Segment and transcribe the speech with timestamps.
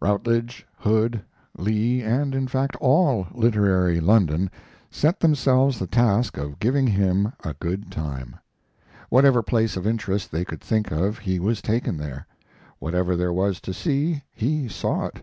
[0.00, 1.22] Routledge, Hood,
[1.56, 4.50] Lee, and, in fact, all literary London,
[4.90, 8.34] set themselves the task of giving him a good time.
[9.10, 12.26] Whatever place of interest they could think of he was taken there;
[12.80, 15.22] whatever there was to see he saw it.